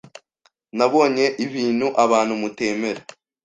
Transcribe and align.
Nabonye 0.77 1.25
ibintu 1.45 1.87
abantu 2.03 2.33
mutemera. 2.41 3.01